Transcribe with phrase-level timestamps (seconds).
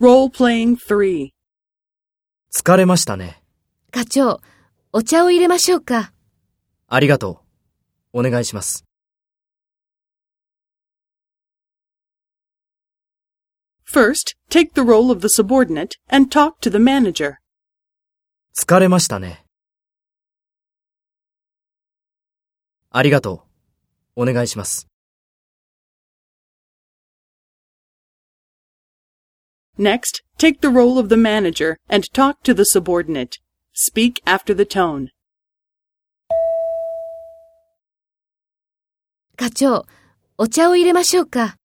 [0.00, 1.28] Role-playing 3.
[2.50, 3.42] 疲れましたね。
[3.90, 4.40] 課長、
[4.94, 6.14] お茶を入れましょうか。
[6.88, 7.42] ありがと
[8.14, 8.20] う。
[8.20, 8.86] お願いします。
[13.84, 17.34] First, take the role of the subordinate and talk to the manager.
[18.56, 19.44] 疲れましたね。
[22.88, 23.44] ありがと
[24.16, 24.22] う。
[24.22, 24.89] お願いします。
[29.79, 33.37] Next, take the role of the manager and talk to the subordinate.
[33.73, 35.09] Speak after the tone.
[39.35, 39.85] 課長、
[40.37, 41.57] お茶を入れましょうか。